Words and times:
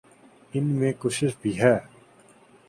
ان 0.53 0.65
میں 0.79 0.91
کشش 0.99 1.31
بھی 1.41 1.59
ہے۔ 1.61 1.75